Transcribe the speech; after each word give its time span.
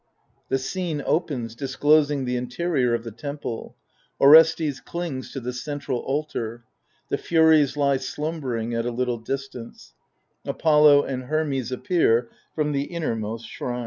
[The 0.49 0.57
scene 0.57 1.03
opens, 1.05 1.53
disclosing 1.53 2.25
the 2.25 2.35
interior 2.35 2.95
of 2.95 3.03
the 3.03 3.11
temple: 3.11 3.75
Orestes 4.19 4.79
clings 4.79 5.31
to 5.31 5.39
the 5.39 5.53
centred 5.53 5.93
altar; 5.93 6.63
the 7.09 7.19
Furies 7.19 7.77
lie 7.77 7.97
slumbering 7.97 8.73
at 8.73 8.87
a 8.87 8.91
little 8.91 9.19
dis 9.19 9.47
tance; 9.47 9.93
Apollo 10.43 11.03
and 11.03 11.25
Hermes 11.25 11.71
appear 11.71 12.31
from 12.55 12.71
the 12.71 12.85
innermost 12.85 13.45
shrine. 13.47 13.79